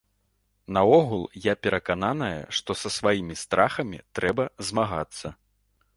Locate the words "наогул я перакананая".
0.77-2.39